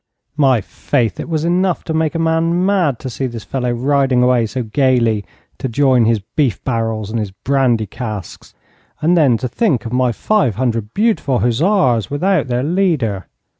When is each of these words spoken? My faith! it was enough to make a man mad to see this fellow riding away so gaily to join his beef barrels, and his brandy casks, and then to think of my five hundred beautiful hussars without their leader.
My 0.35 0.61
faith! 0.61 1.19
it 1.19 1.29
was 1.29 1.45
enough 1.45 1.83
to 1.83 1.93
make 1.93 2.15
a 2.15 2.17
man 2.17 2.65
mad 2.65 2.97
to 3.01 3.07
see 3.07 3.27
this 3.27 3.43
fellow 3.43 3.69
riding 3.71 4.23
away 4.23 4.47
so 4.47 4.63
gaily 4.63 5.23
to 5.59 5.69
join 5.69 6.05
his 6.05 6.21
beef 6.35 6.59
barrels, 6.63 7.11
and 7.11 7.19
his 7.19 7.29
brandy 7.29 7.85
casks, 7.85 8.55
and 8.99 9.15
then 9.15 9.37
to 9.37 9.47
think 9.47 9.85
of 9.85 9.93
my 9.93 10.11
five 10.11 10.55
hundred 10.55 10.95
beautiful 10.95 11.37
hussars 11.37 12.09
without 12.09 12.47
their 12.47 12.63
leader. 12.63 13.27